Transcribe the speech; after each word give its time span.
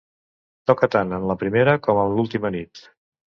Toca 0.69 0.89
tant 0.95 1.11
en 1.17 1.27
la 1.31 1.35
primera 1.43 1.77
com 1.89 2.01
en 2.05 2.17
l'última 2.17 2.53
nit. 2.59 2.85